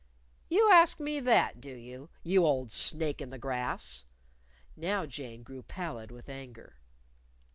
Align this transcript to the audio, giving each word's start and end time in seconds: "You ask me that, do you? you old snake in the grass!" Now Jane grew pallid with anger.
"You 0.49 0.71
ask 0.71 0.99
me 0.99 1.19
that, 1.19 1.61
do 1.61 1.69
you? 1.69 2.09
you 2.23 2.43
old 2.43 2.71
snake 2.71 3.21
in 3.21 3.29
the 3.29 3.37
grass!" 3.37 4.03
Now 4.75 5.05
Jane 5.05 5.43
grew 5.43 5.61
pallid 5.61 6.09
with 6.09 6.27
anger. 6.27 6.79